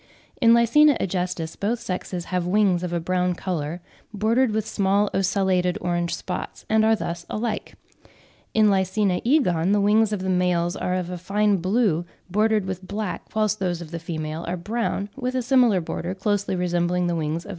In 0.41 0.53
Lycaena 0.55 0.97
agestis 0.99 1.55
both 1.55 1.77
sexes 1.79 2.25
have 2.33 2.47
wings 2.47 2.81
of 2.81 2.91
a 2.91 2.99
brown 2.99 3.35
colour, 3.35 3.83
bordered 4.11 4.49
with 4.49 4.65
small 4.67 5.11
ocellated 5.13 5.77
orange 5.79 6.15
spots, 6.15 6.65
and 6.71 6.83
are 6.83 6.95
thus 6.95 7.23
alike. 7.29 7.75
In 8.55 8.73
L. 8.73 8.81
oegon 9.23 9.73
the 9.73 9.79
wings 9.79 10.11
of 10.11 10.23
the 10.23 10.29
males 10.31 10.75
are 10.75 10.95
of 10.95 11.11
a 11.11 11.19
fine 11.19 11.57
blue, 11.57 12.03
bordered 12.31 12.65
with 12.65 12.87
black, 12.87 13.29
whilst 13.35 13.59
those 13.59 13.79
of 13.79 13.91
the 13.91 13.99
female 13.99 14.43
are 14.47 14.57
brown, 14.57 15.09
with 15.15 15.35
a 15.35 15.43
similar 15.43 15.79
border, 15.79 16.15
closely 16.15 16.55
resembling 16.55 17.05
the 17.05 17.15
wings 17.15 17.45
of 17.45 17.49
L. 17.49 17.49